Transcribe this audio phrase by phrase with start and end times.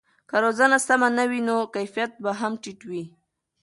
[0.29, 3.03] که روزنه سمه نه وي نو کیفیت به هم ټیټ وي.